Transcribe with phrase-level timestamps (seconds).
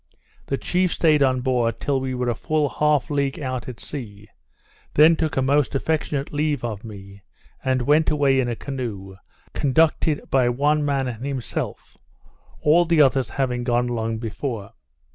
[0.47, 4.27] The chief stayed on board till we were a full half league out at sea;
[4.95, 7.21] then took a most affectionate leave of me;
[7.63, 9.17] and went away in a canoe,
[9.53, 11.99] conducted by one man and himself;
[12.63, 14.71] all the others having gone long before.